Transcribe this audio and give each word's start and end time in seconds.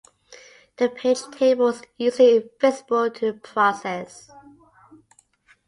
The 0.77 0.89
page 0.89 1.19
table 1.31 1.67
is 1.67 1.83
usually 1.95 2.37
invisible 2.37 3.11
to 3.11 3.33
the 3.33 3.37
process. 3.39 4.31